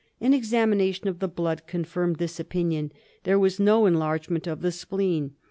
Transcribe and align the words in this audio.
An 0.19 0.31
examina 0.33 0.91
tion 0.95 1.07
of 1.09 1.19
the 1.19 1.27
blood 1.27 1.67
confirmed 1.67 2.15
this 2.15 2.39
opinion. 2.39 2.91
There 3.21 3.37
was 3.37 3.59
no 3.59 3.85
enlargement 3.85 4.47
of 4.47 4.61
the 4.63 4.71
spleen. 4.71 5.35